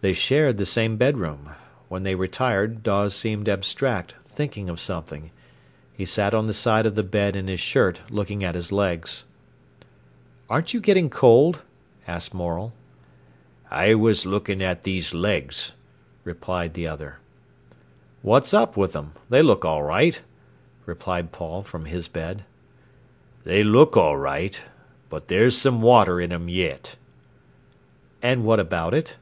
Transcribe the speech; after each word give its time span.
They 0.00 0.12
shared 0.12 0.58
the 0.58 0.66
same 0.66 0.98
bedroom. 0.98 1.54
When 1.88 2.02
they 2.02 2.14
retired 2.14 2.82
Dawes 2.82 3.14
seemed 3.16 3.48
abstract, 3.48 4.16
thinking 4.28 4.68
of 4.68 4.78
something. 4.78 5.30
He 5.94 6.04
sat 6.04 6.34
on 6.34 6.46
the 6.46 6.52
side 6.52 6.84
of 6.84 6.94
the 6.94 7.02
bed 7.02 7.34
in 7.34 7.48
his 7.48 7.58
shirt, 7.58 8.02
looking 8.10 8.44
at 8.44 8.54
his 8.54 8.70
legs. 8.70 9.24
"Aren't 10.50 10.74
you 10.74 10.80
getting 10.82 11.08
cold?" 11.08 11.62
asked 12.06 12.34
Morel. 12.34 12.74
"I 13.70 13.94
was 13.94 14.26
lookin' 14.26 14.60
at 14.60 14.82
these 14.82 15.14
legs," 15.14 15.72
replied 16.22 16.74
the 16.74 16.86
other. 16.86 17.16
"What's 18.20 18.52
up 18.52 18.76
with 18.76 18.94
'em? 18.94 19.12
They 19.30 19.40
look 19.40 19.64
all 19.64 19.84
right," 19.84 20.20
replied 20.84 21.32
Paul, 21.32 21.62
from 21.62 21.86
his 21.86 22.08
bed. 22.08 22.44
"They 23.44 23.64
look 23.64 23.96
all 23.96 24.18
right. 24.18 24.60
But 25.08 25.28
there's 25.28 25.56
some 25.56 25.80
water 25.80 26.20
in 26.20 26.30
'em 26.30 26.50
yet." 26.50 26.96
"And 28.20 28.44
what 28.44 28.60
about 28.60 28.92
it?" 28.92 29.16